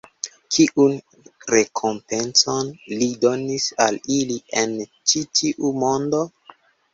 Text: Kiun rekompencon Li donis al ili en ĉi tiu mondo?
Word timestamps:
Kiun 0.55 0.93
rekompencon 1.55 2.71
Li 3.01 3.09
donis 3.27 3.67
al 3.85 4.01
ili 4.17 4.39
en 4.63 4.75
ĉi 5.13 5.23
tiu 5.43 5.73
mondo? 5.85 6.25